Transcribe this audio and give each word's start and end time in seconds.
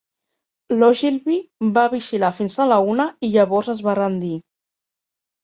L'Ogilvy 0.77 1.37
va 1.75 1.83
vigilar 1.91 2.31
fins 2.39 2.57
a 2.65 2.67
la 2.73 2.81
una 2.95 3.07
i 3.29 3.31
llavors 3.37 3.71
es 3.77 3.85
va 3.91 3.97
rendir. 4.01 4.33